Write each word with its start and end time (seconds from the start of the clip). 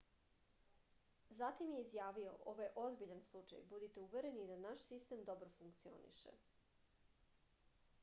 zatim 1.39 1.73
je 1.73 1.81
izjavio 1.83 2.31
ovo 2.53 2.65
je 2.67 2.71
ozbiljan 2.85 3.23
slučaj 3.29 3.63
budite 3.75 4.07
uvereni 4.09 4.49
da 4.55 4.59
naš 4.67 4.85
sistem 4.89 5.25
dobro 5.33 5.55
funkcioniše 5.61 6.39